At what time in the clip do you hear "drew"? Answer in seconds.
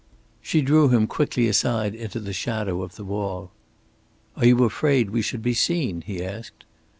0.63-0.89